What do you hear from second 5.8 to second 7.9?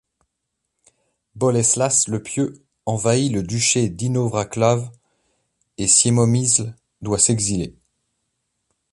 Siemomysl doit s’exiler.